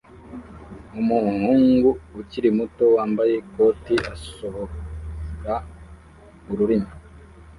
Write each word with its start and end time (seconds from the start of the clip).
Umuhungu 0.99 1.89
ukiri 2.19 2.49
muto 2.57 2.83
wambaye 2.95 3.33
ikoti 3.41 3.93
asohora 4.13 5.55
ururimi 6.51 6.91